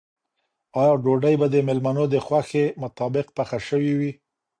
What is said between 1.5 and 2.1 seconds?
د مېلمنو